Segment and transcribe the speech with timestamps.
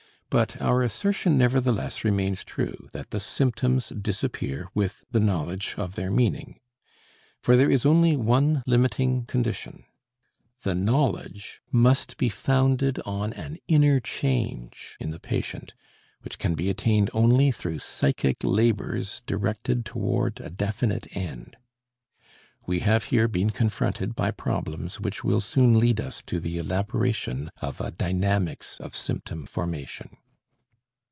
[0.33, 6.09] But our assertion nevertheless remains true that the symptoms disappear with the knowledge of their
[6.09, 6.57] meaning.
[7.41, 9.83] For there is only one limiting condition;
[10.63, 15.73] the knowledge must be founded on an inner change in the patient
[16.21, 21.57] which can be attained only through psychic labors directed toward a definite end.
[22.65, 27.49] We have here been confronted by problems which will soon lead us to the elaboration
[27.59, 30.15] of a dynamics of symptom formation.